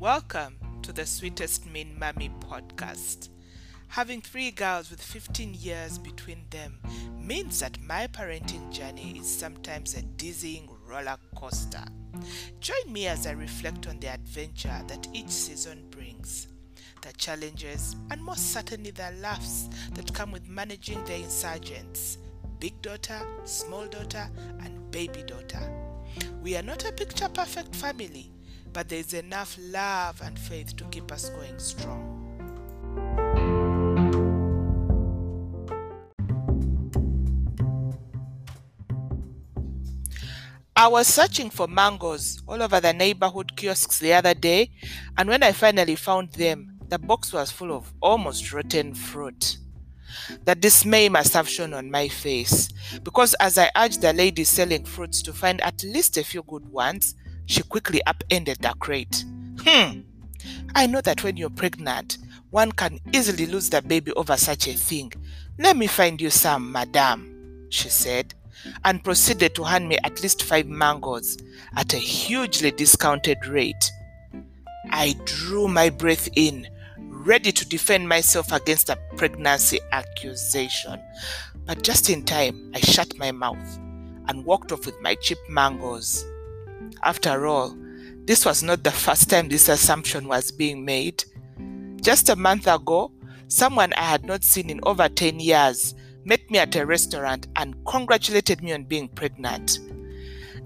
[0.00, 3.28] Welcome to the Sweetest Mean Mommy podcast.
[3.88, 6.78] Having three girls with 15 years between them
[7.18, 11.84] means that my parenting journey is sometimes a dizzying roller coaster.
[12.60, 16.48] Join me as I reflect on the adventure that each season brings,
[17.02, 22.16] the challenges, and most certainly the laughs that come with managing the insurgents
[22.58, 24.30] big daughter, small daughter,
[24.64, 25.60] and baby daughter.
[26.42, 28.32] We are not a picture perfect family
[28.72, 32.16] but there's enough love and faith to keep us going strong.
[40.76, 44.70] I was searching for mangoes all over the neighborhood kiosks the other day,
[45.18, 49.58] and when I finally found them, the box was full of almost rotten fruit.
[50.44, 52.68] The dismay must have shown on my face,
[53.02, 56.66] because as I urged the lady selling fruits to find at least a few good
[56.70, 57.14] ones,
[57.50, 59.24] she quickly upended the crate.
[59.62, 60.02] Hmm.
[60.76, 62.18] I know that when you're pregnant,
[62.50, 65.12] one can easily lose the baby over such a thing.
[65.58, 68.34] Let me find you some, madame, she said,
[68.84, 71.38] and proceeded to hand me at least five mangoes
[71.74, 73.90] at a hugely discounted rate.
[74.90, 81.00] I drew my breath in, ready to defend myself against a pregnancy accusation.
[81.66, 83.78] But just in time, I shut my mouth
[84.28, 86.24] and walked off with my cheap mangoes.
[87.02, 87.76] After all,
[88.24, 91.24] this was not the first time this assumption was being made.
[92.02, 93.12] Just a month ago,
[93.48, 97.74] someone I had not seen in over 10 years met me at a restaurant and
[97.86, 99.78] congratulated me on being pregnant.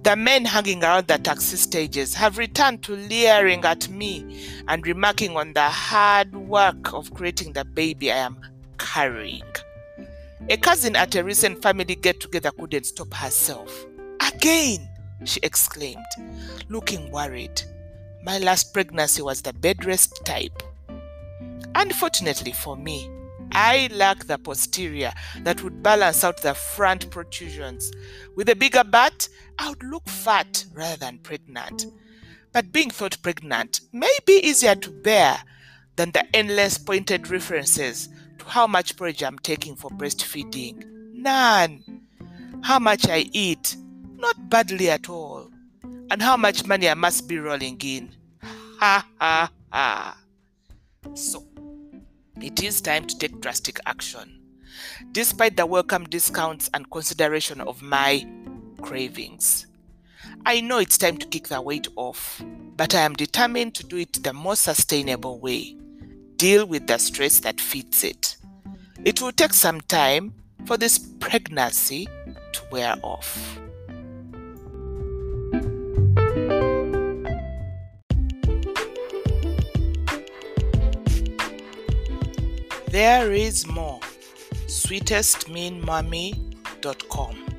[0.02, 5.36] The men hanging around the taxi stages have returned to leering at me and remarking
[5.36, 8.38] on the hard work of creating the baby I am
[8.78, 9.42] carrying.
[10.50, 13.86] A cousin at a recent family get together couldn't stop herself.
[14.20, 14.86] Again!
[15.24, 16.04] She exclaimed,
[16.68, 17.62] looking worried.
[18.24, 20.62] My last pregnancy was the bed rest type.
[21.74, 23.10] Unfortunately for me,
[23.52, 27.92] I lack the posterior that would balance out the front protrusions.
[28.34, 31.86] With a bigger butt, I would look fat rather than pregnant.
[32.52, 35.38] But being thought pregnant may be easier to bear
[35.96, 38.08] than the endless pointed references
[38.38, 40.84] to how much porridge I'm taking for breastfeeding.
[41.12, 42.02] None.
[42.62, 43.76] How much I eat,
[44.24, 45.50] not badly at all.
[46.10, 48.10] And how much money I must be rolling in.
[48.80, 50.16] Ha ha ha.
[51.12, 51.44] So,
[52.40, 54.40] it is time to take drastic action.
[55.12, 58.26] Despite the welcome discounts and consideration of my
[58.80, 59.66] cravings.
[60.46, 62.42] I know it's time to kick the weight off,
[62.76, 65.76] but I am determined to do it the most sustainable way.
[66.36, 68.38] Deal with the stress that feeds it.
[69.04, 70.32] It will take some time
[70.64, 72.08] for this pregnancy
[72.52, 73.60] to wear off.
[82.94, 83.98] There is more.
[84.68, 87.53] SweetestMeanMommy.com